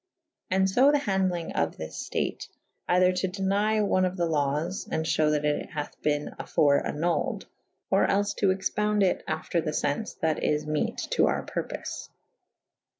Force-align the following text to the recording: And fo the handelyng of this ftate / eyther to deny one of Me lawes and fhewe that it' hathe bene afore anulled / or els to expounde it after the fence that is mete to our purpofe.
And 0.49 0.67
fo 0.67 0.91
the 0.91 0.97
handelyng 0.97 1.51
of 1.53 1.77
this 1.77 2.09
ftate 2.09 2.49
/ 2.69 2.89
eyther 2.89 3.13
to 3.17 3.27
deny 3.27 3.81
one 3.81 4.03
of 4.03 4.17
Me 4.17 4.25
lawes 4.25 4.87
and 4.91 5.05
fhewe 5.05 5.29
that 5.29 5.45
it' 5.45 5.69
hathe 5.69 5.93
bene 6.01 6.33
afore 6.39 6.81
anulled 6.81 7.45
/ 7.69 7.91
or 7.91 8.07
els 8.09 8.33
to 8.39 8.47
expounde 8.49 9.03
it 9.03 9.23
after 9.27 9.61
the 9.61 9.73
fence 9.73 10.15
that 10.15 10.43
is 10.43 10.65
mete 10.65 11.05
to 11.11 11.27
our 11.27 11.45
purpofe. 11.45 12.09